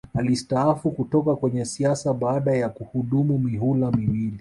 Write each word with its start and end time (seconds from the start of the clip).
Alistaafu 0.13 0.91
kutoka 0.91 1.35
kwenye 1.35 1.65
siasa 1.65 2.13
baada 2.13 2.51
ya 2.57 2.69
kuhudumu 2.69 3.39
mihula 3.39 3.91
miwili 3.91 4.39